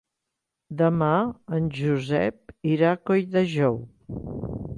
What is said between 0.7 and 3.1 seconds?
Demà en Josep irà a